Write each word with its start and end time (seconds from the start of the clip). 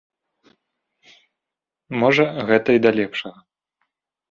Можа 2.05 2.25
гэта 2.49 2.69
й 2.77 2.83
да 2.89 2.95
лепшага. 2.99 3.39